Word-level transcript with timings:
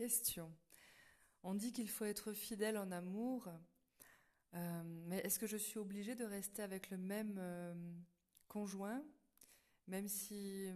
Question. 0.00 0.50
On 1.42 1.52
dit 1.52 1.74
qu'il 1.74 1.90
faut 1.90 2.06
être 2.06 2.32
fidèle 2.32 2.78
en 2.78 2.90
amour, 2.90 3.50
euh, 4.54 4.82
mais 5.04 5.18
est-ce 5.18 5.38
que 5.38 5.46
je 5.46 5.58
suis 5.58 5.78
obligée 5.78 6.14
de 6.14 6.24
rester 6.24 6.62
avec 6.62 6.88
le 6.88 6.96
même 6.96 7.36
euh, 7.38 7.74
conjoint, 8.48 9.04
même 9.88 10.08
si 10.08 10.72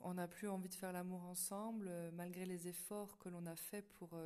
on 0.00 0.14
n'a 0.14 0.26
plus 0.26 0.48
envie 0.48 0.70
de 0.70 0.74
faire 0.74 0.90
l'amour 0.90 1.22
ensemble, 1.24 1.86
euh, 1.90 2.10
malgré 2.12 2.46
les 2.46 2.66
efforts 2.66 3.18
que 3.18 3.28
l'on 3.28 3.44
a 3.44 3.56
faits 3.56 3.86
pour 3.90 4.18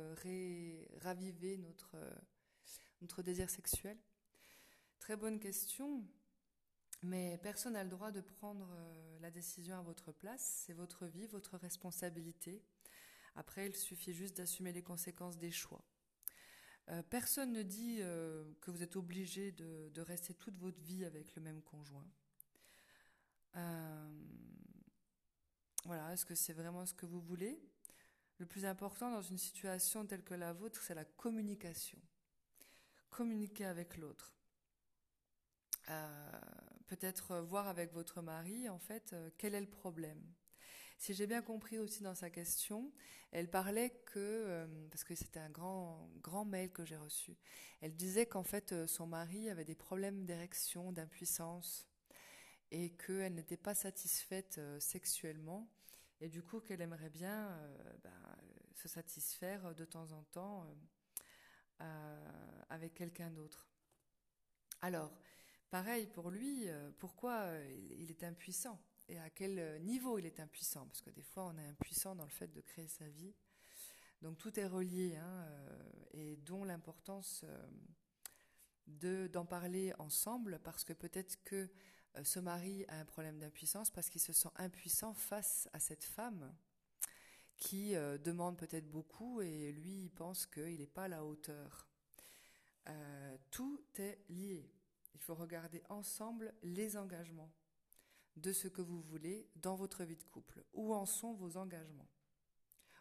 raviver 1.01 1.57
notre, 1.57 1.97
notre 3.01 3.21
désir 3.23 3.49
sexuel? 3.49 3.97
Très 4.99 5.17
bonne 5.17 5.41
question. 5.41 6.05
Mais 7.03 7.37
personne 7.43 7.73
n'a 7.73 7.83
le 7.83 7.89
droit 7.89 8.11
de 8.11 8.21
prendre 8.21 8.73
la 9.19 9.29
décision 9.29 9.77
à 9.77 9.81
votre 9.81 10.13
place. 10.13 10.63
C'est 10.65 10.73
votre 10.73 11.05
vie, 11.05 11.27
votre 11.27 11.57
responsabilité. 11.57 12.63
Après, 13.37 13.67
il 13.67 13.75
suffit 13.75 14.13
juste 14.13 14.35
d'assumer 14.35 14.73
les 14.73 14.81
conséquences 14.81 15.37
des 15.37 15.51
choix. 15.51 15.85
Euh, 16.89 17.03
personne 17.03 17.53
ne 17.53 17.61
dit 17.61 17.99
euh, 17.99 18.51
que 18.61 18.71
vous 18.71 18.81
êtes 18.81 18.95
obligé 18.95 19.51
de, 19.51 20.01
rester 20.01 20.33
toute 20.33 20.57
votre 20.57 20.81
vie 20.81 21.05
avec 21.05 21.35
le 21.35 21.41
même 21.43 21.61
conjoint. 21.61 22.09
Euh, 23.55 24.09
voilà, 25.85 26.13
est-ce 26.13 26.25
que 26.25 26.33
c'est 26.33 26.53
vraiment 26.53 26.87
ce 26.87 26.95
que 26.95 27.05
vous 27.05 27.21
voulez? 27.21 27.61
Le 28.39 28.47
plus 28.47 28.65
important 28.65 29.11
dans 29.11 29.21
une 29.21 29.37
situation 29.37 30.03
telle 30.07 30.23
que 30.23 30.33
la 30.33 30.51
vôtre, 30.51 30.81
c'est 30.81 30.95
la 30.95 31.05
communication. 31.05 31.99
Communiquer 33.11 33.65
avec 33.65 33.97
l'autre. 33.97 34.33
Peut-être 36.87 37.37
voir 37.37 37.67
avec 37.67 37.93
votre 37.93 38.21
mari, 38.21 38.67
en 38.67 38.79
fait, 38.79 39.15
quel 39.37 39.55
est 39.55 39.61
le 39.61 39.69
problème? 39.69 40.21
Si 40.97 41.13
j'ai 41.13 41.27
bien 41.27 41.41
compris 41.41 41.77
aussi 41.77 42.01
dans 42.01 42.15
sa 42.15 42.29
question, 42.29 42.91
elle 43.31 43.49
parlait 43.49 43.91
que, 44.05 44.19
euh, 44.19 44.87
parce 44.89 45.03
que 45.03 45.15
c'était 45.15 45.39
un 45.39 45.49
grand, 45.49 46.45
mail 46.45 46.71
que 46.71 46.85
j'ai 46.85 46.97
reçu, 46.97 47.37
elle 47.81 47.95
disait 47.95 48.25
qu'en 48.25 48.43
fait 48.43 48.71
euh, 48.71 48.87
son 48.87 49.05
mari 49.05 49.49
avait 49.49 49.65
des 49.65 49.75
problèmes 49.75 50.25
d'érection, 50.25 50.91
d'impuissance, 50.91 51.87
et 52.71 52.91
qu'elle 52.95 53.35
n'était 53.35 53.57
pas 53.57 53.75
satisfaite 53.75 54.57
euh, 54.57 54.79
sexuellement, 54.79 55.69
et 56.19 56.29
du 56.29 56.41
coup 56.41 56.59
qu'elle 56.59 56.81
aimerait 56.81 57.11
bien 57.11 57.55
ben, 58.03 58.37
se 58.73 58.87
satisfaire 58.87 59.75
de 59.75 59.85
temps 59.85 60.11
en 60.13 60.23
temps 60.23 60.65
avec 62.69 62.95
quelqu'un 62.95 63.29
d'autre. 63.29 63.67
Alors, 64.81 65.15
pareil 65.69 66.07
pour 66.07 66.31
lui, 66.31 66.67
pourquoi 66.97 67.51
il 67.99 68.09
est 68.09 68.23
impuissant? 68.23 68.81
Et 69.09 69.19
à 69.19 69.29
quel 69.29 69.59
euh, 69.59 69.79
niveau 69.79 70.17
il 70.17 70.25
est 70.25 70.39
impuissant, 70.39 70.85
parce 70.85 71.01
que 71.01 71.09
des 71.09 71.23
fois 71.23 71.45
on 71.45 71.57
est 71.57 71.67
impuissant 71.67 72.15
dans 72.15 72.25
le 72.25 72.31
fait 72.31 72.47
de 72.47 72.61
créer 72.61 72.87
sa 72.87 73.07
vie. 73.07 73.33
Donc 74.21 74.37
tout 74.37 74.59
est 74.59 74.65
relié, 74.65 75.15
hein, 75.15 75.45
euh, 75.47 75.93
et 76.11 76.35
dont 76.37 76.63
l'importance 76.63 77.41
euh, 77.45 77.67
de 78.87 79.27
d'en 79.27 79.45
parler 79.45 79.93
ensemble, 79.99 80.59
parce 80.63 80.83
que 80.83 80.93
peut-être 80.93 81.43
que 81.43 81.69
ce 82.23 82.39
mari 82.39 82.83
a 82.87 82.99
un 82.99 83.05
problème 83.05 83.37
d'impuissance 83.37 83.91
parce 83.91 84.09
qu'il 84.09 84.21
se 84.21 84.33
sent 84.33 84.49
impuissant 84.55 85.13
face 85.13 85.69
à 85.73 85.79
cette 85.79 86.03
femme 86.03 86.55
qui 87.57 87.93
demande 88.23 88.57
peut-être 88.57 88.89
beaucoup 88.89 89.41
et 89.41 89.71
lui 89.71 90.05
il 90.05 90.09
pense 90.09 90.47
qu'il 90.47 90.79
n'est 90.79 90.87
pas 90.87 91.03
à 91.03 91.07
la 91.09 91.23
hauteur. 91.23 91.87
tout 93.51 93.83
est 93.95 94.19
lié. 94.29 94.67
Il 95.13 95.19
faut 95.19 95.35
regarder 95.35 95.83
ensemble 95.89 96.55
les 96.63 96.97
engagements 96.97 97.51
de 98.37 98.53
ce 98.53 98.67
que 98.67 98.81
vous 98.81 99.01
voulez 99.01 99.49
dans 99.55 99.75
votre 99.75 100.03
vie 100.03 100.15
de 100.15 100.23
couple. 100.23 100.63
Où 100.73 100.93
en 100.93 101.05
sont 101.05 101.33
vos 101.33 101.57
engagements? 101.57 102.07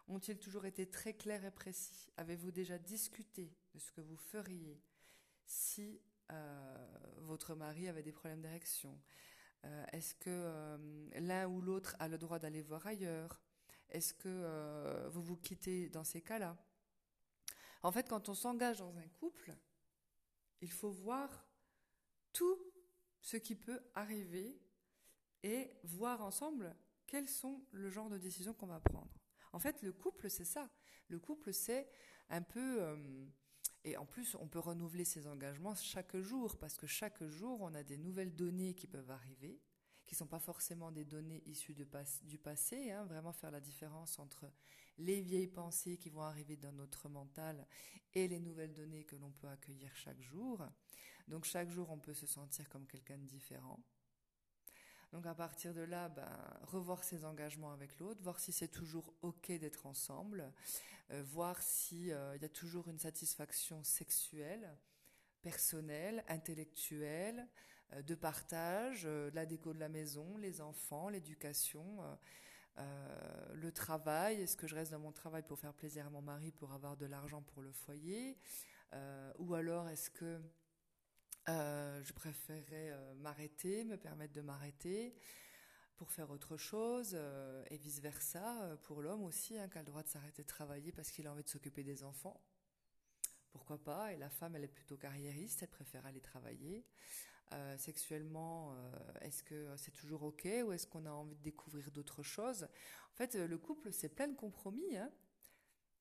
Ont-ils 0.08 0.38
toujours 0.38 0.66
été 0.66 0.88
très 0.88 1.14
clairs 1.14 1.44
et 1.44 1.50
précis? 1.50 2.08
Avez-vous 2.16 2.52
déjà 2.52 2.78
discuté 2.78 3.52
de 3.74 3.78
ce 3.78 3.90
que 3.90 4.00
vous 4.00 4.16
feriez 4.16 4.80
si 5.44 6.00
euh, 6.30 6.86
votre 7.18 7.54
mari 7.54 7.88
avait 7.88 8.02
des 8.02 8.12
problèmes 8.12 8.40
d'érection? 8.40 9.00
Euh, 9.64 9.84
Est-ce 9.92 10.14
que 10.14 10.30
euh, 10.30 11.08
l'un 11.20 11.48
ou 11.48 11.60
l'autre 11.60 11.96
a 11.98 12.08
le 12.08 12.18
droit 12.18 12.38
d'aller 12.38 12.62
voir 12.62 12.86
ailleurs? 12.86 13.40
Est-ce 13.90 14.14
que 14.14 15.08
vous 15.10 15.22
vous 15.22 15.36
quittez 15.36 15.88
dans 15.88 16.02
ces 16.02 16.20
cas-là? 16.20 16.56
En 17.82 17.92
fait, 17.92 18.08
quand 18.08 18.28
on 18.28 18.34
s'engage 18.34 18.78
dans 18.78 18.96
un 18.98 19.08
couple, 19.20 19.54
il 20.60 20.72
faut 20.72 20.90
voir 20.90 21.46
tout 22.32 22.58
ce 23.20 23.36
qui 23.36 23.54
peut 23.54 23.80
arriver 23.94 24.60
et 25.42 25.70
voir 25.84 26.22
ensemble 26.22 26.74
quels 27.06 27.28
sont 27.28 27.64
le 27.72 27.90
genre 27.90 28.10
de 28.10 28.18
décisions 28.18 28.54
qu'on 28.54 28.66
va 28.66 28.80
prendre. 28.80 29.10
En 29.52 29.58
fait, 29.58 29.82
le 29.82 29.92
couple, 29.92 30.28
c'est 30.28 30.44
ça. 30.44 30.70
Le 31.08 31.18
couple, 31.18 31.52
c'est 31.52 31.88
un 32.28 32.42
peu... 32.42 32.82
Euh, 32.82 33.26
et 33.84 33.96
en 33.96 34.04
plus, 34.04 34.34
on 34.40 34.48
peut 34.48 34.58
renouveler 34.58 35.04
ses 35.04 35.28
engagements 35.28 35.74
chaque 35.74 36.16
jour, 36.16 36.58
parce 36.58 36.76
que 36.76 36.88
chaque 36.88 37.22
jour, 37.24 37.60
on 37.62 37.74
a 37.74 37.84
des 37.84 37.96
nouvelles 37.96 38.34
données 38.34 38.74
qui 38.74 38.88
peuvent 38.88 39.10
arriver, 39.10 39.60
qui 40.06 40.14
ne 40.14 40.18
sont 40.18 40.26
pas 40.26 40.40
forcément 40.40 40.90
des 40.90 41.04
données 41.04 41.42
issues 41.46 41.74
du 41.74 41.86
passé, 42.38 42.90
hein, 42.90 43.04
vraiment 43.04 43.32
faire 43.32 43.50
la 43.52 43.60
différence 43.60 44.18
entre 44.18 44.50
les 44.98 45.20
vieilles 45.20 45.46
pensées 45.46 45.98
qui 45.98 46.10
vont 46.10 46.22
arriver 46.22 46.56
dans 46.56 46.72
notre 46.72 47.08
mental 47.08 47.66
et 48.14 48.28
les 48.28 48.40
nouvelles 48.40 48.72
données 48.72 49.04
que 49.04 49.16
l'on 49.16 49.30
peut 49.30 49.48
accueillir 49.48 49.94
chaque 49.94 50.20
jour. 50.20 50.66
Donc 51.28 51.44
chaque 51.44 51.70
jour, 51.70 51.90
on 51.90 51.98
peut 51.98 52.14
se 52.14 52.26
sentir 52.26 52.68
comme 52.68 52.86
quelqu'un 52.86 53.18
de 53.18 53.26
différent. 53.26 53.82
Donc 55.16 55.24
à 55.24 55.34
partir 55.34 55.72
de 55.72 55.80
là, 55.80 56.10
ben, 56.10 56.28
revoir 56.64 57.02
ses 57.02 57.24
engagements 57.24 57.72
avec 57.72 57.98
l'autre, 57.98 58.22
voir 58.22 58.38
si 58.38 58.52
c'est 58.52 58.68
toujours 58.68 59.14
ok 59.22 59.50
d'être 59.50 59.86
ensemble, 59.86 60.52
euh, 61.10 61.22
voir 61.22 61.62
s'il 61.62 62.12
euh, 62.12 62.36
y 62.36 62.44
a 62.44 62.50
toujours 62.50 62.86
une 62.88 62.98
satisfaction 62.98 63.82
sexuelle, 63.82 64.76
personnelle, 65.40 66.22
intellectuelle, 66.28 67.48
euh, 67.94 68.02
de 68.02 68.14
partage, 68.14 69.08
la 69.32 69.46
déco 69.46 69.72
de 69.72 69.80
la 69.80 69.88
maison, 69.88 70.36
les 70.36 70.60
enfants, 70.60 71.08
l'éducation. 71.08 71.98
le 73.54 73.70
travail, 73.70 74.42
est-ce 74.42 74.54
que 74.58 74.66
je 74.66 74.74
reste 74.74 74.92
dans 74.92 74.98
mon 74.98 75.12
travail 75.12 75.44
pour 75.44 75.58
faire 75.58 75.72
plaisir 75.72 76.06
à 76.06 76.10
mon 76.10 76.20
mari, 76.20 76.52
pour 76.52 76.74
avoir 76.74 76.94
de 76.98 77.06
l'argent 77.06 77.40
pour 77.40 77.62
le 77.62 77.72
foyer 77.72 78.36
Ou 79.38 79.54
alors 79.54 79.88
est-ce 79.88 80.10
que 80.10 80.38
euh, 81.48 82.02
je 82.02 82.12
préférerais 82.12 82.90
euh, 82.90 83.14
m'arrêter, 83.14 83.84
me 83.84 83.96
permettre 83.96 84.32
de 84.32 84.40
m'arrêter 84.40 85.14
pour 85.96 86.10
faire 86.10 86.30
autre 86.30 86.56
chose, 86.56 87.12
euh, 87.14 87.64
et 87.70 87.76
vice-versa, 87.76 88.76
pour 88.82 89.00
l'homme 89.00 89.22
aussi, 89.22 89.56
hein, 89.56 89.68
qui 89.68 89.78
a 89.78 89.80
le 89.80 89.86
droit 89.86 90.02
de 90.02 90.08
s'arrêter 90.08 90.42
de 90.42 90.48
travailler 90.48 90.92
parce 90.92 91.10
qu'il 91.10 91.26
a 91.26 91.32
envie 91.32 91.44
de 91.44 91.48
s'occuper 91.48 91.84
des 91.84 92.02
enfants. 92.02 92.40
Pourquoi 93.50 93.82
pas 93.82 94.12
Et 94.12 94.16
la 94.16 94.28
femme, 94.28 94.56
elle 94.56 94.64
est 94.64 94.68
plutôt 94.68 94.96
carriériste, 94.96 95.62
elle 95.62 95.70
préfère 95.70 96.04
aller 96.04 96.20
travailler. 96.20 96.84
sexuellement, 97.78 98.76
est-ce 99.22 99.42
que 99.42 99.74
c'est 99.76 99.92
toujours 99.92 100.24
ok 100.24 100.46
ou 100.66 100.72
est-ce 100.72 100.86
qu'on 100.86 101.06
a 101.06 101.10
envie 101.10 101.36
de 101.36 101.42
découvrir 101.42 101.90
d'autres 101.90 102.22
choses? 102.22 102.64
En 103.12 103.16
fait, 103.16 103.34
le 103.34 103.56
couple, 103.56 103.92
c'est 103.92 104.10
plein 104.10 104.28
de 104.28 104.36
compromis. 104.36 104.96
Hein. 104.96 105.10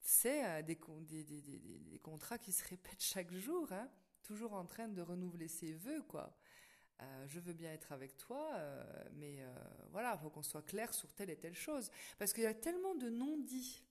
c'est 0.01 0.63
des, 0.63 0.75
des, 0.75 1.99
contrats 1.99 2.37
qui 2.37 2.51
se 2.51 2.67
répètent 2.67 3.01
chaque 3.01 3.31
jour. 3.31 3.71
Hein 3.71 3.89
toujours 4.25 4.53
en 4.53 4.65
train 4.65 4.87
de 4.87 5.01
renouveler 5.01 5.47
ses 5.47 5.73
vœux, 5.73 6.01
quoi. 6.03 6.37
Euh, 7.01 7.27
je 7.27 7.39
veux 7.39 7.53
bien 7.53 7.71
être 7.73 7.91
avec 7.91 8.17
toi, 8.17 8.51
euh, 8.55 8.83
mais 9.13 9.41
euh, 9.41 9.53
voilà, 9.91 10.15
il 10.15 10.21
faut 10.21 10.29
qu'on 10.29 10.43
soit 10.43 10.61
clair 10.61 10.93
sur 10.93 11.13
telle 11.13 11.29
et 11.29 11.37
telle 11.37 11.55
chose. 11.55 11.89
Parce 12.17 12.33
qu'il 12.33 12.43
y 12.43 12.47
a 12.47 12.53
tellement 12.53 12.95
de 12.95 13.09
non-dits 13.09 13.83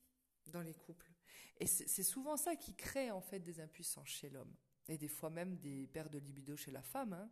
dans 0.46 0.62
les 0.62 0.74
couples. 0.74 1.10
Et 1.58 1.66
c'est 1.66 2.02
souvent 2.02 2.36
ça 2.36 2.56
qui 2.56 2.74
crée 2.74 3.10
en 3.12 3.20
fait 3.20 3.38
des 3.38 3.60
impuissances 3.60 4.08
chez 4.08 4.28
l'homme. 4.28 4.52
Et 4.88 4.98
des 4.98 5.08
fois 5.08 5.30
même 5.30 5.56
des 5.58 5.86
pertes 5.86 6.12
de 6.12 6.18
libido 6.18 6.56
chez 6.56 6.72
la 6.72 6.82
femme. 6.82 7.12
Hein. 7.12 7.30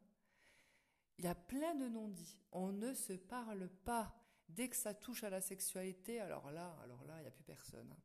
Il 1.18 1.24
y 1.24 1.28
a 1.28 1.34
plein 1.34 1.74
de 1.74 1.88
non-dits. 1.88 2.38
On 2.52 2.72
ne 2.72 2.94
se 2.94 3.14
parle 3.14 3.68
pas. 3.68 4.14
Dès 4.48 4.68
que 4.68 4.76
ça 4.76 4.94
touche 4.94 5.24
à 5.24 5.30
la 5.30 5.40
sexualité, 5.40 6.20
alors 6.20 6.50
là, 6.50 6.78
alors 6.84 7.04
là, 7.04 7.16
il 7.18 7.22
n'y 7.22 7.28
a 7.28 7.32
plus 7.32 7.44
personne. 7.44 7.90
Hein. 7.90 8.02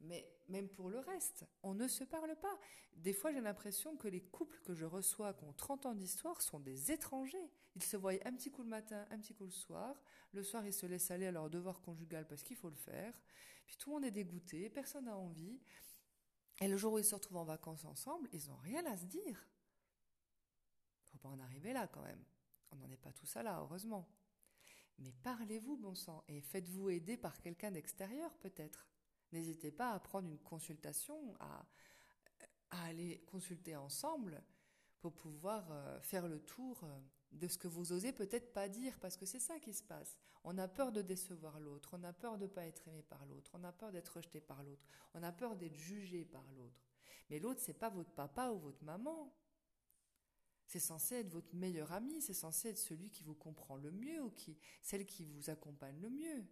Mais 0.00 0.30
même 0.48 0.68
pour 0.68 0.90
le 0.90 0.98
reste, 1.00 1.44
on 1.62 1.74
ne 1.74 1.88
se 1.88 2.04
parle 2.04 2.36
pas. 2.36 2.58
Des 2.94 3.12
fois, 3.12 3.32
j'ai 3.32 3.40
l'impression 3.40 3.96
que 3.96 4.08
les 4.08 4.20
couples 4.20 4.60
que 4.60 4.74
je 4.74 4.84
reçois 4.84 5.34
qui 5.34 5.44
ont 5.44 5.52
30 5.52 5.86
ans 5.86 5.94
d'histoire 5.94 6.40
sont 6.40 6.60
des 6.60 6.92
étrangers. 6.92 7.50
Ils 7.74 7.82
se 7.82 7.96
voient 7.96 8.12
un 8.24 8.32
petit 8.32 8.50
coup 8.50 8.62
le 8.62 8.68
matin, 8.68 9.06
un 9.10 9.18
petit 9.18 9.34
coup 9.34 9.44
le 9.44 9.50
soir. 9.50 10.00
Le 10.32 10.42
soir, 10.42 10.64
ils 10.66 10.72
se 10.72 10.86
laissent 10.86 11.10
aller 11.10 11.26
à 11.26 11.32
leur 11.32 11.50
devoir 11.50 11.80
conjugal 11.80 12.26
parce 12.26 12.42
qu'il 12.42 12.56
faut 12.56 12.70
le 12.70 12.76
faire. 12.76 13.12
Puis 13.66 13.76
tout 13.76 13.90
le 13.90 13.96
monde 13.96 14.04
est 14.04 14.10
dégoûté, 14.10 14.70
personne 14.70 15.06
n'a 15.06 15.16
envie. 15.16 15.60
Et 16.60 16.68
le 16.68 16.76
jour 16.76 16.94
où 16.94 16.98
ils 16.98 17.04
se 17.04 17.14
retrouvent 17.14 17.38
en 17.38 17.44
vacances 17.44 17.84
ensemble, 17.84 18.28
ils 18.32 18.48
n'ont 18.48 18.56
rien 18.56 18.84
à 18.86 18.96
se 18.96 19.04
dire. 19.04 19.46
Faut 21.04 21.18
pas 21.18 21.28
en 21.28 21.38
arriver 21.40 21.72
là 21.72 21.86
quand 21.86 22.02
même. 22.02 22.24
On 22.70 22.76
n'en 22.76 22.90
est 22.90 22.96
pas 22.96 23.12
tous 23.12 23.36
à 23.36 23.42
là, 23.42 23.58
heureusement. 23.60 24.08
Mais 24.98 25.12
parlez-vous, 25.22 25.76
bon 25.76 25.94
sang, 25.94 26.24
et 26.28 26.40
faites-vous 26.40 26.90
aider 26.90 27.16
par 27.16 27.40
quelqu'un 27.40 27.70
d'extérieur 27.70 28.36
peut-être. 28.38 28.88
N'hésitez 29.32 29.70
pas 29.70 29.92
à 29.92 30.00
prendre 30.00 30.28
une 30.28 30.38
consultation, 30.38 31.34
à, 31.40 31.66
aller 32.70 33.24
consulter 33.26 33.76
ensemble 33.76 34.42
pour 35.00 35.14
pouvoir 35.14 35.70
euh, 35.70 36.00
faire 36.00 36.28
le 36.28 36.40
tour 36.40 36.82
euh, 36.84 36.98
de 37.32 37.48
ce 37.48 37.58
que 37.58 37.68
vous 37.68 37.92
osez 37.92 38.12
peut-être 38.12 38.52
pas 38.52 38.68
dire, 38.68 38.98
parce 39.00 39.16
que 39.16 39.26
c'est 39.26 39.38
ça 39.38 39.58
qui 39.58 39.72
se 39.72 39.82
passe. 39.82 40.16
On 40.44 40.58
a 40.58 40.68
peur 40.68 40.92
de 40.92 41.02
décevoir 41.02 41.60
l'autre, 41.60 41.90
on 41.98 42.04
a 42.04 42.12
peur 42.12 42.38
de 42.38 42.44
ne 42.44 42.50
pas 42.50 42.66
être 42.66 42.88
aimé 42.88 43.02
par 43.02 43.24
l'autre, 43.26 43.50
on 43.54 43.64
a 43.64 43.72
peur 43.72 43.92
d'être 43.92 44.16
rejeté 44.16 44.40
par 44.40 44.62
l'autre, 44.62 44.86
on 45.14 45.22
a 45.22 45.32
peur 45.32 45.56
d'être 45.56 45.76
jugé 45.76 46.24
par 46.24 46.44
l'autre. 46.52 46.82
Mais 47.30 47.38
l'autre, 47.38 47.60
c'est 47.62 47.74
pas 47.74 47.90
votre 47.90 48.10
papa 48.12 48.50
ou 48.50 48.58
votre 48.58 48.82
maman. 48.82 49.34
C'est 50.66 50.80
censé 50.80 51.16
être 51.16 51.30
votre 51.30 51.54
meilleur 51.54 51.92
ami, 51.92 52.20
c'est 52.20 52.34
censé 52.34 52.68
être 52.68 52.78
celui 52.78 53.10
qui 53.10 53.22
vous 53.22 53.34
comprend 53.34 53.76
le 53.76 53.90
mieux 53.90 54.22
ou 54.22 54.30
qui, 54.30 54.58
celle 54.82 55.06
qui 55.06 55.24
vous 55.24 55.48
accompagne 55.48 55.98
le 56.00 56.10
mieux. 56.10 56.44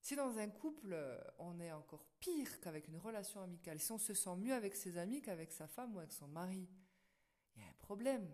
Si 0.00 0.16
dans 0.16 0.38
un 0.38 0.48
couple, 0.48 0.96
on 1.38 1.60
est 1.60 1.72
encore 1.72 2.06
pire 2.20 2.60
qu'avec 2.60 2.88
une 2.88 2.96
relation 2.98 3.40
amicale, 3.40 3.80
si 3.80 3.92
on 3.92 3.98
se 3.98 4.14
sent 4.14 4.36
mieux 4.36 4.54
avec 4.54 4.74
ses 4.74 4.96
amis 4.96 5.20
qu'avec 5.20 5.52
sa 5.52 5.66
femme 5.66 5.94
ou 5.94 5.98
avec 5.98 6.12
son 6.12 6.28
mari, 6.28 6.68
il 7.54 7.62
y 7.62 7.64
a 7.64 7.68
un 7.68 7.74
problème. 7.74 8.28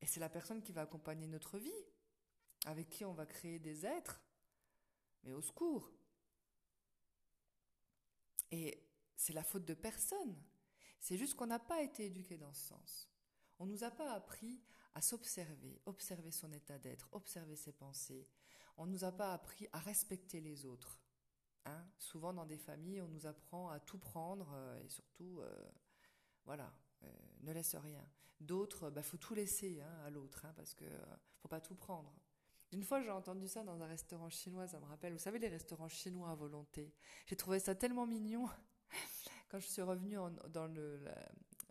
Et 0.00 0.06
c'est 0.06 0.20
la 0.20 0.28
personne 0.28 0.62
qui 0.62 0.72
va 0.72 0.82
accompagner 0.82 1.26
notre 1.26 1.58
vie, 1.58 1.84
avec 2.66 2.88
qui 2.88 3.04
on 3.04 3.12
va 3.12 3.26
créer 3.26 3.58
des 3.58 3.84
êtres, 3.84 4.22
mais 5.24 5.32
au 5.32 5.42
secours. 5.42 5.92
Et 8.50 8.86
c'est 9.16 9.32
la 9.32 9.42
faute 9.42 9.64
de 9.64 9.74
personne. 9.74 10.40
C'est 11.00 11.16
juste 11.16 11.34
qu'on 11.34 11.46
n'a 11.46 11.58
pas 11.58 11.82
été 11.82 12.06
éduqué 12.06 12.38
dans 12.38 12.52
ce 12.52 12.68
sens. 12.68 13.10
On 13.58 13.66
ne 13.66 13.72
nous 13.72 13.84
a 13.84 13.90
pas 13.90 14.12
appris 14.12 14.62
à 14.94 15.02
s'observer, 15.02 15.80
observer 15.86 16.30
son 16.30 16.52
état 16.52 16.78
d'être, 16.78 17.08
observer 17.12 17.56
ses 17.56 17.72
pensées. 17.72 18.28
On 18.78 18.86
ne 18.86 18.92
nous 18.92 19.04
a 19.04 19.12
pas 19.12 19.32
appris 19.32 19.68
à 19.72 19.80
respecter 19.80 20.40
les 20.40 20.64
autres. 20.64 21.00
Hein 21.66 21.84
Souvent 21.98 22.32
dans 22.32 22.46
des 22.46 22.56
familles, 22.56 23.02
on 23.02 23.08
nous 23.08 23.26
apprend 23.26 23.70
à 23.70 23.80
tout 23.80 23.98
prendre 23.98 24.52
euh, 24.54 24.80
et 24.82 24.88
surtout, 24.88 25.40
euh, 25.40 25.68
voilà, 26.44 26.72
euh, 27.02 27.12
ne 27.40 27.52
laisse 27.52 27.74
rien. 27.74 28.02
D'autres, 28.40 28.88
bah, 28.90 29.02
faut 29.02 29.16
tout 29.16 29.34
laisser 29.34 29.80
hein, 29.80 30.04
à 30.06 30.10
l'autre, 30.10 30.44
hein, 30.44 30.52
parce 30.56 30.74
que 30.74 30.84
faut 31.40 31.48
pas 31.48 31.60
tout 31.60 31.74
prendre. 31.74 32.14
Une 32.70 32.84
fois, 32.84 33.02
j'ai 33.02 33.10
entendu 33.10 33.48
ça 33.48 33.64
dans 33.64 33.82
un 33.82 33.86
restaurant 33.86 34.30
chinois, 34.30 34.68
ça 34.68 34.78
me 34.78 34.84
rappelle, 34.84 35.12
vous 35.12 35.18
savez, 35.18 35.40
les 35.40 35.48
restaurants 35.48 35.88
chinois 35.88 36.30
à 36.30 36.34
volonté. 36.34 36.94
J'ai 37.26 37.36
trouvé 37.36 37.58
ça 37.58 37.74
tellement 37.74 38.06
mignon. 38.06 38.48
Quand 39.48 39.58
je 39.58 39.66
suis 39.66 39.82
revenue 39.82 40.16
dans 40.50 40.66
le, 40.66 41.00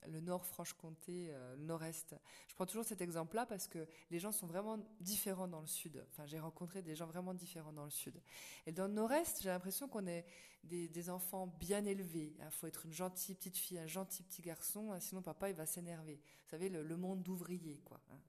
le 0.07 0.19
nord 0.19 0.45
Franche-Comté, 0.45 1.27
euh, 1.29 1.55
le 1.55 1.63
nord-est. 1.63 2.15
Je 2.47 2.55
prends 2.55 2.65
toujours 2.65 2.85
cet 2.85 3.01
exemple-là 3.01 3.45
parce 3.45 3.67
que 3.67 3.87
les 4.09 4.19
gens 4.19 4.31
sont 4.31 4.47
vraiment 4.47 4.77
différents 4.99 5.47
dans 5.47 5.61
le 5.61 5.67
sud. 5.67 6.03
Enfin, 6.11 6.25
j'ai 6.25 6.39
rencontré 6.39 6.81
des 6.81 6.95
gens 6.95 7.05
vraiment 7.05 7.33
différents 7.33 7.73
dans 7.73 7.85
le 7.85 7.91
sud. 7.91 8.21
Et 8.65 8.71
dans 8.71 8.87
le 8.87 8.93
nord-est, 8.93 9.41
j'ai 9.41 9.49
l'impression 9.49 9.87
qu'on 9.87 10.07
est 10.07 10.25
des, 10.63 11.09
enfants 11.09 11.47
bien 11.59 11.85
élevés. 11.85 12.35
Il 12.39 12.51
faut 12.51 12.67
être 12.67 12.85
une 12.85 12.93
gentille 12.93 13.35
petite 13.35 13.57
fille, 13.57 13.79
un 13.79 13.87
gentil 13.87 14.23
petit 14.23 14.41
garçon, 14.41 14.91
hein, 14.91 14.99
sinon 14.99 15.21
papa 15.21 15.49
il 15.49 15.55
va 15.55 15.65
s'énerver. 15.65 16.15
Vous 16.15 16.49
savez, 16.49 16.69
le, 16.69 16.97
monde 16.97 17.21
d'ouvriers, 17.21 17.81
quoi. 17.85 18.01
Hein. 18.11 18.19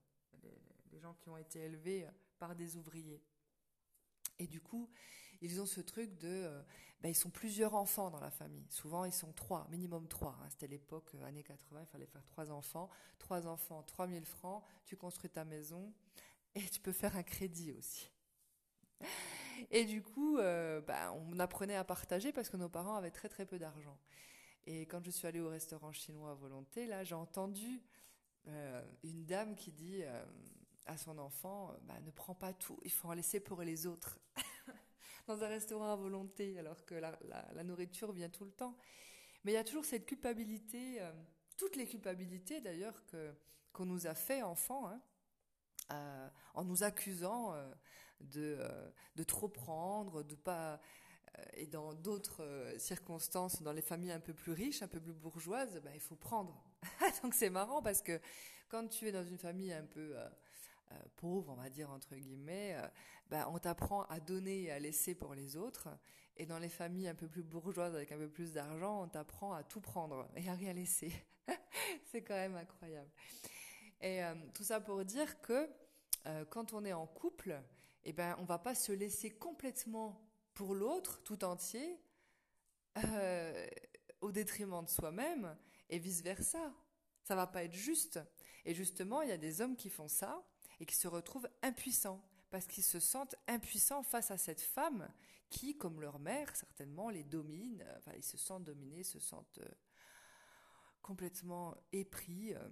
les 0.91 0.99
gens 0.99 1.13
qui 1.15 1.29
ont 1.29 1.37
été 1.37 1.59
élevés 1.59 2.07
par 2.37 2.55
des 2.55 2.77
ouvriers. 2.77 3.21
Et 4.37 4.47
du 4.47 4.61
coup, 4.61 4.89
ils 5.41 5.61
ont 5.61 5.65
ce 5.65 5.81
truc 5.81 6.17
de, 6.19 6.27
euh, 6.27 6.61
ben, 7.01 7.09
ils 7.09 7.15
sont 7.15 7.29
plusieurs 7.29 7.75
enfants 7.75 8.09
dans 8.09 8.19
la 8.19 8.31
famille. 8.31 8.65
Souvent, 8.69 9.05
ils 9.05 9.13
sont 9.13 9.31
trois, 9.33 9.67
minimum 9.69 10.07
trois. 10.07 10.37
Hein. 10.41 10.47
C'était 10.49 10.67
l'époque, 10.67 11.11
euh, 11.15 11.23
années 11.25 11.43
80, 11.43 11.81
il 11.81 11.87
fallait 11.87 12.05
faire 12.05 12.23
trois 12.25 12.51
enfants. 12.51 12.89
Trois 13.19 13.47
enfants, 13.47 13.83
3000 13.83 14.25
francs, 14.25 14.63
tu 14.85 14.97
construis 14.97 15.29
ta 15.29 15.45
maison 15.45 15.93
et 16.55 16.61
tu 16.61 16.79
peux 16.79 16.91
faire 16.91 17.15
un 17.15 17.23
crédit 17.23 17.71
aussi. 17.71 18.11
Et 19.71 19.85
du 19.85 20.01
coup, 20.01 20.37
euh, 20.37 20.81
ben, 20.81 21.11
on 21.29 21.39
apprenait 21.39 21.75
à 21.75 21.83
partager 21.83 22.31
parce 22.31 22.49
que 22.49 22.57
nos 22.57 22.69
parents 22.69 22.95
avaient 22.95 23.11
très 23.11 23.29
très 23.29 23.45
peu 23.45 23.59
d'argent. 23.59 23.97
Et 24.65 24.81
quand 24.85 25.03
je 25.03 25.11
suis 25.11 25.27
allée 25.27 25.39
au 25.39 25.49
restaurant 25.49 25.91
chinois 25.91 26.31
à 26.31 26.35
volonté, 26.35 26.85
là, 26.85 27.03
j'ai 27.03 27.15
entendu 27.15 27.81
une 29.03 29.25
dame 29.25 29.55
qui 29.55 29.71
dit 29.71 30.03
à 30.85 30.97
son 30.97 31.19
enfant, 31.19 31.75
ben, 31.83 31.99
ne 32.03 32.09
prends 32.09 32.33
pas 32.33 32.51
tout, 32.51 32.79
il 32.83 32.91
faut 32.91 33.07
en 33.07 33.13
laisser 33.13 33.39
pour 33.39 33.61
les 33.61 33.85
autres. 33.85 34.19
dans 35.29 35.43
un 35.43 35.47
restaurant 35.47 35.93
à 35.93 35.95
volonté, 35.95 36.57
alors 36.57 36.83
que 36.85 36.95
la, 36.95 37.63
nourriture 37.63 38.11
vient 38.11 38.29
tout 38.29 38.45
le 38.45 38.51
temps. 38.51 38.75
Mais 39.43 39.51
il 39.51 39.55
y 39.55 39.59
a 39.59 39.63
toujours 39.63 39.85
cette 39.85 40.07
culpabilité, 40.07 40.99
euh, 41.01 41.11
toutes 41.55 41.75
les 41.75 41.85
culpabilités 41.85 42.59
d'ailleurs 42.61 43.05
que 43.05 43.33
qu'on 43.71 43.85
nous 43.85 44.07
a 44.07 44.15
fait 44.15 44.41
enfant, 44.41 44.87
hein, 44.87 45.01
euh, 45.91 46.29
en 46.55 46.63
nous 46.63 46.83
accusant 46.83 47.53
euh, 47.53 47.71
de 48.21 48.57
de 49.15 49.23
trop 49.23 49.47
prendre, 49.47 50.23
de 50.23 50.35
pas 50.35 50.81
et 51.53 51.67
dans 51.67 51.93
d'autres 51.93 52.73
circonstances, 52.79 53.61
dans 53.61 53.71
les 53.71 53.83
familles 53.83 54.11
un 54.11 54.19
peu 54.19 54.33
plus 54.33 54.51
riches, 54.51 54.81
un 54.81 54.87
peu 54.87 54.99
plus 54.99 55.13
bourgeoises, 55.13 55.79
bah, 55.83 55.91
il 55.93 56.01
faut 56.01 56.15
prendre. 56.15 56.61
Donc 57.23 57.35
c'est 57.35 57.51
marrant 57.51 57.83
parce 57.83 58.01
que 58.01 58.19
quand 58.67 58.87
tu 58.87 59.07
es 59.07 59.11
dans 59.11 59.23
une 59.23 59.37
famille 59.37 59.71
un 59.71 59.85
peu 59.85 60.15
pauvre, 61.15 61.51
on 61.51 61.61
va 61.61 61.69
dire 61.69 61.89
entre 61.89 62.15
guillemets, 62.15 62.75
bah, 63.29 63.49
on 63.51 63.59
t'apprend 63.59 64.03
à 64.03 64.19
donner 64.19 64.63
et 64.63 64.71
à 64.71 64.79
laisser 64.79 65.15
pour 65.15 65.35
les 65.35 65.55
autres. 65.55 65.89
Et 66.37 66.45
dans 66.45 66.59
les 66.59 66.69
familles 66.69 67.09
un 67.09 67.15
peu 67.15 67.27
plus 67.27 67.43
bourgeoises 67.43 67.95
avec 67.95 68.11
un 68.11 68.17
peu 68.17 68.29
plus 68.29 68.53
d'argent, 68.53 69.03
on 69.03 69.07
t'apprend 69.07 69.53
à 69.53 69.63
tout 69.63 69.81
prendre 69.81 70.29
et 70.35 70.47
à 70.47 70.53
rien 70.53 70.73
laisser. 70.73 71.11
c'est 72.11 72.21
quand 72.21 72.35
même 72.35 72.55
incroyable. 72.55 73.09
Et 74.01 74.23
euh, 74.23 74.33
tout 74.53 74.63
ça 74.63 74.79
pour 74.79 75.03
dire 75.03 75.41
que 75.41 75.69
euh, 76.27 76.45
quand 76.45 76.73
on 76.73 76.85
est 76.85 76.93
en 76.93 77.07
couple, 77.07 77.61
eh 78.03 78.13
ben, 78.13 78.35
on 78.39 78.45
va 78.45 78.57
pas 78.57 78.75
se 78.75 78.91
laisser 78.91 79.29
complètement 79.31 80.21
pour 80.53 80.75
l'autre 80.75 81.21
tout 81.23 81.43
entier 81.43 81.99
euh, 83.03 83.67
au 84.21 84.31
détriment 84.31 84.83
de 84.83 84.89
soi-même 84.89 85.57
et 85.89 85.99
vice 85.99 86.21
versa. 86.21 86.73
Ça 87.23 87.35
va 87.35 87.47
pas 87.47 87.63
être 87.63 87.73
juste. 87.73 88.19
Et 88.65 88.73
justement, 88.73 89.21
il 89.21 89.29
y 89.29 89.33
a 89.33 89.37
des 89.37 89.61
hommes 89.61 89.75
qui 89.75 89.89
font 89.89 90.07
ça 90.07 90.41
et 90.79 90.85
qui 90.85 90.95
se 90.95 91.07
retrouvent 91.07 91.49
impuissants 91.61 92.21
parce 92.49 92.65
qu'ils 92.65 92.83
se 92.83 92.99
sentent 92.99 93.35
impuissants 93.47 94.03
face 94.03 94.31
à 94.31 94.37
cette 94.37 94.61
femme 94.61 95.07
qui, 95.49 95.77
comme 95.77 96.01
leur 96.01 96.19
mère, 96.19 96.55
certainement, 96.55 97.09
les 97.09 97.23
domine. 97.23 97.83
Enfin, 97.97 98.11
ils 98.15 98.23
se 98.23 98.37
sentent 98.37 98.63
dominés, 98.63 99.03
se 99.03 99.19
sentent 99.19 99.59
euh, 99.59 99.71
complètement 101.01 101.75
épris 101.91 102.53
euh, 102.53 102.69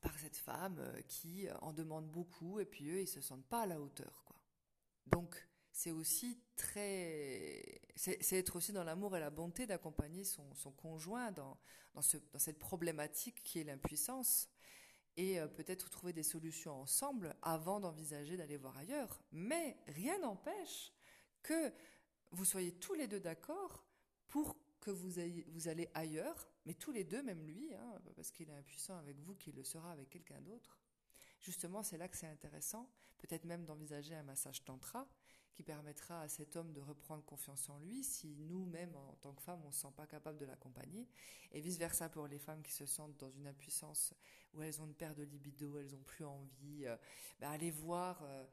par 0.00 0.18
cette 0.18 0.36
femme 0.36 0.78
euh, 0.78 1.00
qui 1.02 1.46
en 1.60 1.72
demande 1.72 2.10
beaucoup 2.10 2.60
et 2.60 2.64
puis 2.64 2.90
eux, 2.90 3.00
ils 3.00 3.08
se 3.08 3.20
sentent 3.20 3.46
pas 3.46 3.62
à 3.62 3.66
la 3.66 3.80
hauteur. 3.80 4.34
Donc, 5.06 5.48
c'est 5.70 5.90
aussi 5.90 6.38
très, 6.54 7.80
c'est 7.96 8.32
être 8.32 8.56
aussi 8.56 8.72
dans 8.72 8.84
l'amour 8.84 9.16
et 9.16 9.20
la 9.20 9.30
bonté 9.30 9.66
d'accompagner 9.66 10.22
son, 10.22 10.44
conjoint 10.76 11.32
dans 11.32 11.58
cette 12.02 12.58
problématique 12.58 13.42
qui 13.42 13.58
est 13.58 13.64
l'impuissance 13.64 14.50
et 15.16 15.40
euh, 15.40 15.46
peut-être 15.46 15.90
trouver 15.90 16.12
des 16.12 16.22
solutions 16.22 16.80
ensemble 16.80 17.34
avant 17.42 17.80
d'envisager 17.80 18.36
d'aller 18.36 18.56
voir 18.56 18.76
ailleurs. 18.76 19.22
Mais 19.32 19.76
rien 19.88 20.18
n'empêche 20.18 20.92
que 21.42 21.72
vous 22.30 22.44
soyez 22.44 22.72
tous 22.72 22.94
les 22.94 23.08
deux 23.08 23.20
d'accord 23.20 23.84
pour 24.28 24.56
que 24.80 24.90
vous, 24.90 25.20
ayez, 25.20 25.46
vous 25.50 25.68
allez 25.68 25.88
ailleurs, 25.94 26.48
mais 26.66 26.74
tous 26.74 26.90
les 26.90 27.04
deux, 27.04 27.22
même 27.22 27.44
lui, 27.44 27.72
hein, 27.74 28.00
parce 28.16 28.30
qu'il 28.30 28.50
est 28.50 28.54
impuissant 28.54 28.96
avec 28.96 29.18
vous, 29.20 29.34
qu'il 29.34 29.54
le 29.54 29.64
sera 29.64 29.92
avec 29.92 30.10
quelqu'un 30.10 30.40
d'autre. 30.40 30.78
Justement, 31.40 31.82
c'est 31.82 31.98
là 31.98 32.08
que 32.08 32.16
c'est 32.16 32.26
intéressant, 32.26 32.88
peut-être 33.18 33.44
même 33.44 33.64
d'envisager 33.64 34.14
un 34.14 34.22
massage 34.22 34.64
tantra, 34.64 35.08
qui 35.52 35.62
permettra 35.62 36.22
à 36.22 36.28
cet 36.28 36.56
homme 36.56 36.72
de 36.72 36.80
reprendre 36.80 37.24
confiance 37.24 37.68
en 37.68 37.78
lui 37.78 38.02
si 38.02 38.34
nous-mêmes, 38.38 38.94
en 38.96 39.16
tant 39.20 39.32
que 39.32 39.42
femmes, 39.42 39.60
on 39.64 39.68
ne 39.68 39.72
se 39.72 39.80
sent 39.80 39.92
pas 39.96 40.06
capable 40.06 40.38
de 40.38 40.46
l'accompagner. 40.46 41.06
Et 41.52 41.60
vice-versa 41.60 42.08
pour 42.08 42.26
les 42.26 42.38
femmes 42.38 42.62
qui 42.62 42.72
se 42.72 42.86
sentent 42.86 43.18
dans 43.18 43.30
une 43.30 43.46
impuissance 43.46 44.14
où 44.54 44.62
elles 44.62 44.80
ont 44.80 44.86
une 44.86 44.94
perte 44.94 45.16
de 45.16 45.24
libido, 45.24 45.78
elles 45.78 45.90
n'ont 45.92 46.02
plus 46.02 46.24
envie. 46.24 46.86
Euh, 46.86 46.96
bah, 47.40 47.50
allez 47.50 47.70
voir 47.70 48.22
euh, 48.22 48.44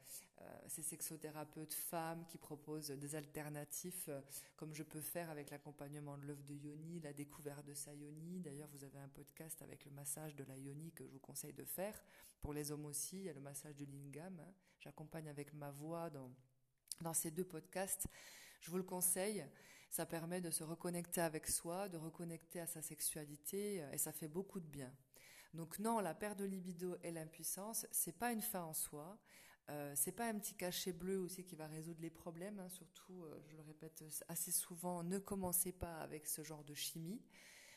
euh, 0.41 0.59
ces 0.67 0.81
sexothérapeutes 0.81 1.73
femmes 1.73 2.25
qui 2.27 2.37
proposent 2.37 2.91
des 2.91 3.15
alternatifs, 3.15 4.09
comme 4.55 4.73
je 4.73 4.83
peux 4.83 5.01
faire 5.01 5.29
avec 5.29 5.49
l'accompagnement 5.49 6.17
de 6.17 6.25
l'œuvre 6.25 6.43
de 6.43 6.55
Yoni, 6.55 6.99
la 7.01 7.13
découverte 7.13 7.65
de 7.65 7.73
sa 7.73 7.93
Yoni. 7.93 8.39
D'ailleurs, 8.39 8.69
vous 8.73 8.83
avez 8.83 8.99
un 8.99 9.09
podcast 9.09 9.61
avec 9.61 9.85
le 9.85 9.91
massage 9.91 10.35
de 10.35 10.43
la 10.43 10.57
Yoni 10.57 10.91
que 10.91 11.05
je 11.05 11.11
vous 11.11 11.19
conseille 11.19 11.53
de 11.53 11.65
faire. 11.65 12.01
Pour 12.41 12.53
les 12.53 12.71
hommes 12.71 12.85
aussi, 12.85 13.17
il 13.17 13.23
y 13.23 13.29
a 13.29 13.33
le 13.33 13.41
massage 13.41 13.75
de 13.75 13.85
Lingam. 13.85 14.39
Hein. 14.39 14.53
J'accompagne 14.79 15.27
avec 15.27 15.53
ma 15.53 15.71
voix 15.71 16.09
dans 16.09 16.31
dans 17.01 17.13
ces 17.13 17.31
deux 17.31 17.45
podcasts. 17.45 18.07
Je 18.61 18.69
vous 18.69 18.77
le 18.77 18.83
conseille. 18.83 19.45
Ça 19.89 20.05
permet 20.05 20.41
de 20.41 20.51
se 20.51 20.63
reconnecter 20.63 21.21
avec 21.21 21.47
soi, 21.47 21.89
de 21.89 21.97
reconnecter 21.97 22.59
à 22.59 22.67
sa 22.67 22.81
sexualité, 22.81 23.81
euh, 23.81 23.91
et 23.91 23.97
ça 23.97 24.11
fait 24.11 24.27
beaucoup 24.27 24.59
de 24.59 24.67
bien. 24.67 24.93
Donc 25.53 25.79
non, 25.79 25.99
la 25.99 26.13
perte 26.13 26.37
de 26.37 26.45
libido 26.45 26.97
et 27.01 27.11
l'impuissance, 27.11 27.87
c'est 27.91 28.17
pas 28.17 28.31
une 28.31 28.41
fin 28.41 28.63
en 28.63 28.73
soi. 28.73 29.19
Euh, 29.69 29.93
c'est 29.95 30.11
pas 30.11 30.27
un 30.27 30.37
petit 30.39 30.55
cachet 30.55 30.93
bleu 30.93 31.19
aussi 31.19 31.43
qui 31.43 31.55
va 31.55 31.67
résoudre 31.67 32.01
les 32.01 32.09
problèmes. 32.09 32.59
Hein. 32.59 32.69
Surtout, 32.69 33.23
euh, 33.23 33.39
je 33.47 33.55
le 33.55 33.61
répète 33.61 34.03
assez 34.27 34.51
souvent, 34.51 35.03
ne 35.03 35.19
commencez 35.19 35.71
pas 35.71 35.99
avec 35.99 36.27
ce 36.27 36.43
genre 36.43 36.63
de 36.63 36.73
chimie 36.73 37.21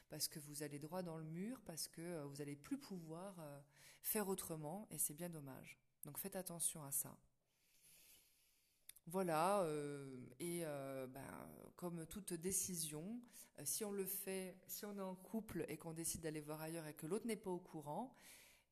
parce 0.09 0.29
que 0.29 0.39
vous 0.41 0.63
allez 0.63 0.79
droit 0.79 1.03
dans 1.03 1.17
le 1.17 1.25
mur, 1.25 1.61
parce 1.65 1.89
que 1.89 2.03
euh, 2.03 2.25
vous 2.27 2.43
allez 2.43 2.57
plus 2.57 2.79
pouvoir 2.79 3.35
faire 4.03 4.29
autrement, 4.29 4.87
et 4.91 4.99
c'est 4.99 5.15
bien 5.15 5.31
dommage. 5.31 5.79
Donc 6.05 6.19
faites 6.19 6.37
attention 6.37 6.85
à 6.85 6.91
ça. 6.91 7.17
Voilà, 9.07 9.63
euh, 9.63 10.17
et 10.39 10.61
euh, 10.65 11.07
ben, 11.09 11.49
comme 11.77 12.07
toute 12.07 12.35
décision, 12.35 13.21
euh, 13.59 13.63
si 13.65 13.85
on 13.85 13.91
le 13.91 14.05
fait, 14.05 14.57
si 14.67 14.85
on 14.85 14.97
est 14.97 15.03
en 15.03 15.17
couple 15.17 15.65
et 15.69 15.77
qu'on 15.77 15.93
décide 15.93 16.21
d'aller 16.21 16.41
voir 16.41 16.61
ailleurs 16.63 16.87
et 16.87 16.95
que 16.95 17.07
l'autre 17.07 17.27
n'est 17.27 17.37
pas 17.37 17.51
au 17.51 17.59
courant, 17.59 18.15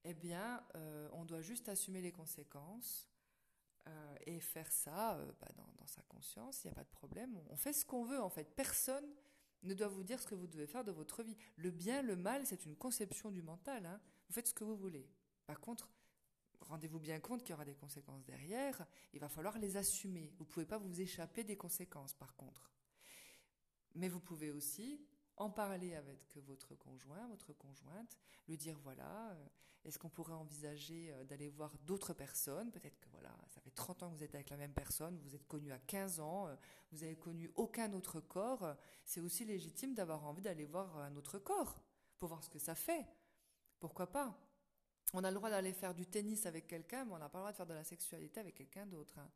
eh 0.04 0.14
bien, 0.14 0.64
on 1.12 1.26
doit 1.26 1.42
juste 1.42 1.68
assumer 1.68 2.00
les 2.00 2.10
conséquences 2.10 3.06
et 4.24 4.40
faire 4.40 4.72
ça 4.72 5.18
bah, 5.40 5.48
dans, 5.54 5.86
sa 5.86 6.00
conscience. 6.04 6.64
Il 6.64 6.68
n'y 6.68 6.70
a 6.70 6.74
pas 6.74 6.84
de 6.84 6.90
problème. 6.90 7.38
On, 7.50 7.56
fait 7.56 7.74
ce 7.74 7.84
qu'on 7.84 8.04
veut 8.04 8.18
en 8.18 8.30
fait. 8.30 8.44
Personne 8.44 9.04
ne 9.62 9.74
doit 9.74 9.88
vous 9.88 10.02
dire 10.02 10.18
ce 10.18 10.26
que 10.26 10.34
vous 10.34 10.46
devez 10.46 10.66
faire 10.66 10.84
de 10.84 10.90
votre 10.90 11.22
vie. 11.22 11.36
Le 11.56 11.70
bien, 11.70 12.00
le 12.00 12.16
mal, 12.16 12.46
c'est 12.46 12.64
une 12.64 12.76
conception 12.76 13.30
du 13.30 13.42
mental. 13.42 13.84
Hein. 13.84 14.00
Vous 14.26 14.32
faites 14.32 14.46
ce 14.46 14.54
que 14.54 14.64
vous 14.64 14.76
voulez. 14.76 15.06
Par 15.46 15.60
contre, 15.60 15.90
rendez-vous 16.60 17.00
bien 17.00 17.20
compte 17.20 17.42
qu'il 17.42 17.50
y 17.50 17.54
aura 17.54 17.64
des 17.64 17.74
conséquences 17.74 18.24
derrière. 18.24 18.86
Il 19.12 19.20
va 19.20 19.28
falloir 19.28 19.58
les 19.58 19.76
assumer. 19.76 20.32
Vous 20.38 20.44
ne 20.44 20.48
pouvez 20.48 20.66
pas 20.66 20.78
vous 20.78 21.00
échapper 21.00 21.44
des 21.44 21.56
conséquences, 21.56 22.14
par 22.14 22.36
contre. 22.36 22.70
Mais 23.94 24.08
vous 24.08 24.20
pouvez 24.20 24.50
aussi 24.50 25.00
en 25.36 25.50
parler 25.50 25.94
avec 25.94 26.36
votre 26.46 26.74
conjoint, 26.74 27.26
votre 27.28 27.52
conjointe, 27.54 28.18
lui 28.46 28.56
dire 28.58 28.78
voilà, 28.82 29.30
euh, 29.30 29.46
est-ce 29.84 29.98
qu'on 29.98 30.10
pourrait 30.10 30.34
envisager 30.34 31.10
euh, 31.12 31.24
d'aller 31.24 31.48
voir 31.48 31.76
d'autres 31.86 32.12
personnes? 32.12 32.70
Peut-être 32.70 32.98
que 33.00 33.08
voilà, 33.08 33.34
ça 33.48 33.60
fait 33.62 33.70
30 33.70 34.02
ans 34.02 34.10
que 34.10 34.16
vous 34.16 34.22
êtes 34.22 34.34
avec 34.34 34.50
la 34.50 34.58
même 34.58 34.74
personne, 34.74 35.18
vous 35.18 35.34
êtes 35.34 35.46
connu 35.46 35.72
à 35.72 35.78
15 35.78 36.20
ans, 36.20 36.46
euh, 36.46 36.56
vous 36.92 37.02
avez 37.02 37.16
connu 37.16 37.50
aucun 37.56 37.92
autre 37.94 38.20
corps. 38.20 38.76
C'est 39.04 39.20
aussi 39.20 39.44
légitime 39.46 39.94
d'avoir 39.94 40.26
envie 40.26 40.42
d'aller 40.42 40.66
voir 40.66 40.98
un 40.98 41.16
autre 41.16 41.38
corps 41.38 41.80
pour 42.18 42.28
voir 42.28 42.44
ce 42.44 42.50
que 42.50 42.58
ça 42.58 42.74
fait. 42.74 43.06
Pourquoi 43.78 44.08
pas? 44.08 44.38
On 45.12 45.24
a 45.24 45.30
le 45.30 45.34
droit 45.36 45.50
d'aller 45.50 45.72
faire 45.72 45.94
du 45.94 46.06
tennis 46.06 46.46
avec 46.46 46.66
quelqu'un, 46.66 47.04
mais 47.04 47.12
on 47.12 47.18
n'a 47.18 47.28
pas 47.28 47.38
le 47.38 47.42
droit 47.42 47.52
de 47.52 47.56
faire 47.56 47.66
de 47.66 47.74
la 47.74 47.84
sexualité 47.84 48.40
avec 48.40 48.54
quelqu'un 48.54 48.86
d'autre. 48.86 49.18
Hein. 49.18 49.30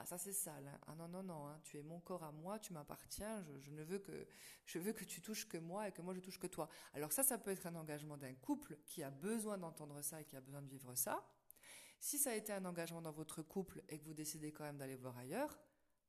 Ah 0.00 0.06
ça 0.06 0.16
c'est 0.16 0.32
sale. 0.32 0.68
Hein. 0.68 0.78
Ah 0.86 0.94
non 0.94 1.08
non 1.08 1.22
non. 1.22 1.48
Hein. 1.48 1.58
Tu 1.64 1.78
es 1.78 1.82
mon 1.82 1.98
corps 2.00 2.22
à 2.22 2.30
moi, 2.30 2.58
tu 2.58 2.72
m'appartiens. 2.72 3.44
Je, 3.60 3.70
ne 3.70 3.82
veux 3.82 3.98
que 3.98 4.26
je 4.64 4.78
veux 4.78 4.92
que 4.92 5.04
tu 5.04 5.20
touches 5.20 5.48
que 5.48 5.58
moi 5.58 5.88
et 5.88 5.92
que 5.92 6.02
moi 6.02 6.14
je 6.14 6.20
touche 6.20 6.38
que 6.38 6.46
toi. 6.46 6.68
Alors 6.94 7.12
ça 7.12 7.24
ça 7.24 7.36
peut 7.36 7.50
être 7.50 7.66
un 7.66 7.74
engagement 7.74 8.16
d'un 8.16 8.34
couple 8.34 8.78
qui 8.86 9.02
a 9.02 9.10
besoin 9.10 9.58
d'entendre 9.58 10.00
ça 10.02 10.20
et 10.20 10.24
qui 10.24 10.36
a 10.36 10.40
besoin 10.40 10.62
de 10.62 10.68
vivre 10.68 10.94
ça. 10.94 11.26
Si 11.98 12.16
ça 12.16 12.30
a 12.30 12.34
été 12.34 12.52
un 12.52 12.64
engagement 12.64 13.02
dans 13.02 13.10
votre 13.10 13.42
couple 13.42 13.82
et 13.88 13.98
que 13.98 14.04
vous 14.04 14.14
décidez 14.14 14.52
quand 14.52 14.62
même 14.62 14.78
d'aller 14.78 14.94
voir 14.94 15.18
ailleurs, 15.18 15.58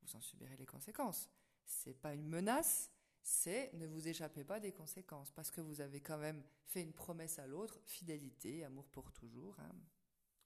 vous 0.02 0.14
en 0.14 0.20
subirez 0.20 0.56
les 0.56 0.66
conséquences. 0.66 1.28
C'est 1.64 1.94
pas 1.94 2.14
une 2.14 2.28
menace, 2.28 2.92
c'est 3.22 3.72
ne 3.74 3.86
vous 3.86 4.08
échappez 4.08 4.44
pas 4.44 4.60
des 4.60 4.72
conséquences 4.72 5.30
parce 5.32 5.50
que 5.50 5.60
vous 5.60 5.80
avez 5.80 6.00
quand 6.00 6.18
même 6.18 6.42
fait 6.64 6.82
une 6.82 6.92
promesse 6.92 7.38
à 7.38 7.46
l'autre, 7.46 7.80
fidélité, 7.84 8.64
amour 8.64 8.88
pour 8.88 9.12
toujours. 9.12 9.58
Hein. 9.60 9.72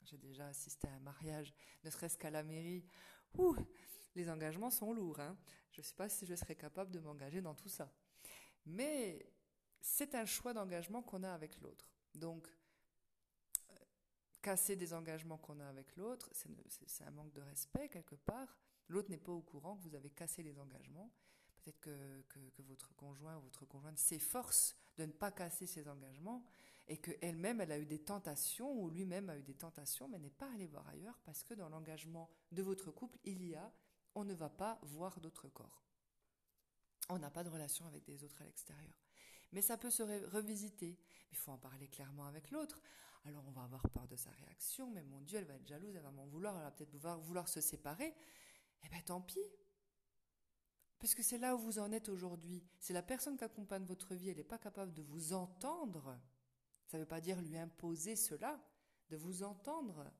J'ai 0.02 0.18
déjà 0.18 0.46
assisté 0.48 0.88
à 0.88 0.92
un 0.92 1.00
mariage, 1.00 1.54
ne 1.82 1.90
serait-ce 1.90 2.18
qu'à 2.18 2.30
la 2.30 2.42
mairie, 2.42 2.84
ouh, 3.34 3.56
les 4.14 4.28
engagements 4.28 4.70
sont 4.70 4.92
lourds. 4.92 5.20
Hein. 5.20 5.36
Je 5.70 5.80
ne 5.80 5.84
sais 5.84 5.94
pas 5.94 6.08
si 6.08 6.26
je 6.26 6.34
serais 6.34 6.56
capable 6.56 6.90
de 6.90 6.98
m'engager 6.98 7.40
dans 7.40 7.54
tout 7.54 7.68
ça. 7.68 7.92
Mais 8.66 9.26
c'est 9.80 10.14
un 10.14 10.24
choix 10.24 10.54
d'engagement 10.54 11.02
qu'on 11.02 11.22
a 11.22 11.32
avec 11.32 11.60
l'autre. 11.60 11.90
Donc, 12.14 12.46
euh, 13.70 13.74
casser 14.40 14.76
des 14.76 14.94
engagements 14.94 15.38
qu'on 15.38 15.60
a 15.60 15.66
avec 15.66 15.96
l'autre, 15.96 16.30
c'est 16.32 17.04
un 17.04 17.10
manque 17.10 17.32
de 17.32 17.40
respect 17.40 17.88
quelque 17.88 18.14
part. 18.14 18.56
L'autre 18.88 19.10
n'est 19.10 19.18
pas 19.18 19.32
au 19.32 19.42
courant 19.42 19.76
que 19.76 19.82
vous 19.82 19.94
avez 19.94 20.10
cassé 20.10 20.42
les 20.42 20.58
engagements. 20.58 21.10
Peut-être 21.64 21.80
que, 21.80 22.20
que, 22.50 22.62
votre 22.62 22.94
conjoint 22.94 23.38
ou 23.38 23.40
votre 23.40 23.64
conjointe 23.64 23.98
s'efforce 23.98 24.76
de 24.98 25.06
ne 25.06 25.12
pas 25.12 25.30
casser 25.30 25.66
ses 25.66 25.88
engagements 25.88 26.44
et 26.88 26.98
qu'elle-même, 26.98 27.62
elle 27.62 27.72
a 27.72 27.78
eu 27.78 27.86
des 27.86 28.02
tentations, 28.02 28.70
ou 28.70 28.90
lui-même 28.90 29.30
a 29.30 29.38
eu 29.38 29.42
des 29.42 29.54
tentations, 29.54 30.06
mais 30.06 30.18
n'est 30.18 30.28
pas 30.28 30.52
allé 30.52 30.66
voir 30.66 30.86
ailleurs, 30.88 31.18
parce 31.24 31.42
que 31.42 31.54
dans 31.54 31.70
l'engagement 31.70 32.28
de 32.52 32.62
votre 32.62 32.90
couple, 32.90 33.18
il 33.24 33.42
y 33.42 33.54
a, 33.54 33.72
on 34.14 34.24
ne 34.24 34.34
va 34.34 34.50
pas 34.50 34.78
voir 34.82 35.18
d'autres 35.20 35.48
corps. 35.48 35.82
On 37.08 37.18
n'a 37.18 37.30
pas 37.30 37.44
de 37.44 37.48
relation 37.48 37.86
avec 37.86 38.04
des 38.04 38.22
autres 38.24 38.42
à 38.42 38.44
l'extérieur. 38.44 38.94
Mais 39.52 39.62
ça 39.62 39.78
peut 39.78 39.90
se 39.90 40.02
revisiter. 40.02 40.98
Il 41.30 41.36
faut 41.38 41.52
en 41.52 41.58
parler 41.58 41.88
clairement 41.88 42.26
avec 42.26 42.50
l'autre. 42.50 42.82
Alors 43.24 43.42
on 43.48 43.52
va 43.52 43.62
avoir 43.62 43.88
peur 43.88 44.06
de 44.06 44.16
sa 44.16 44.30
réaction, 44.32 44.90
mais 44.90 45.02
mon 45.02 45.22
Dieu, 45.22 45.38
elle 45.38 45.46
va 45.46 45.54
être 45.54 45.66
jalouse, 45.66 45.96
elle 45.96 46.02
va 46.02 46.10
m'en 46.10 46.26
vouloir, 46.26 46.54
elle 46.56 46.64
va 46.64 46.70
peut-être 46.70 46.90
vouloir, 46.90 47.18
vouloir 47.18 47.48
se 47.48 47.62
séparer. 47.62 48.14
Eh 48.84 48.88
bien 48.90 49.00
tant 49.00 49.22
pis. 49.22 49.40
Parce 50.98 51.14
que 51.14 51.22
c'est 51.22 51.38
là 51.38 51.54
où 51.54 51.58
vous 51.58 51.78
en 51.78 51.92
êtes 51.92 52.08
aujourd'hui. 52.08 52.62
C'est 52.78 52.92
la 52.92 53.02
personne 53.02 53.36
qui 53.36 53.44
accompagne 53.44 53.84
votre 53.84 54.14
vie, 54.14 54.30
elle 54.30 54.36
n'est 54.36 54.44
pas 54.44 54.58
capable 54.58 54.92
de 54.94 55.02
vous 55.02 55.32
entendre. 55.32 56.18
Ça 56.86 56.96
ne 56.96 57.02
veut 57.02 57.08
pas 57.08 57.20
dire 57.20 57.40
lui 57.42 57.56
imposer 57.56 58.16
cela, 58.16 58.60
de 59.10 59.16
vous 59.16 59.42
entendre. 59.42 60.10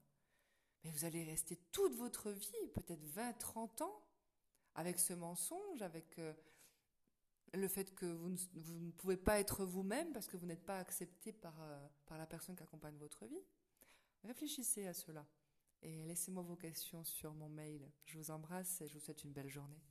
Mais 0.82 0.90
vous 0.90 1.04
allez 1.04 1.24
rester 1.24 1.56
toute 1.72 1.94
votre 1.94 2.30
vie, 2.30 2.68
peut-être 2.74 3.04
20, 3.04 3.32
30 3.34 3.82
ans, 3.82 4.02
avec 4.74 4.98
ce 4.98 5.14
mensonge, 5.14 5.80
avec 5.80 6.18
euh, 6.18 6.34
le 7.54 7.68
fait 7.68 7.94
que 7.94 8.06
vous 8.06 8.30
ne, 8.30 8.90
pouvez 8.92 9.16
pas 9.16 9.40
être 9.40 9.64
vous-même 9.64 10.12
parce 10.12 10.26
que 10.26 10.36
vous 10.36 10.46
n'êtes 10.46 10.64
pas 10.64 10.78
accepté 10.78 11.32
par, 11.32 11.54
euh, 11.62 11.86
par 12.06 12.18
la 12.18 12.26
personne 12.26 12.56
qui 12.56 12.62
accompagne 12.62 12.96
votre 12.96 13.24
vie. 13.26 13.42
Réfléchissez 14.24 14.86
à 14.86 14.94
cela 14.94 15.26
et 15.82 16.02
laissez-moi 16.04 16.42
vos 16.42 16.56
questions 16.56 17.04
sur 17.04 17.32
mon 17.34 17.48
mail. 17.48 17.90
Je 18.06 18.18
vous 18.18 18.30
embrasse 18.30 18.80
et 18.80 18.88
je 18.88 18.94
vous 18.94 19.00
souhaite 19.00 19.24
une 19.24 19.32
belle 19.32 19.50
journée. 19.50 19.82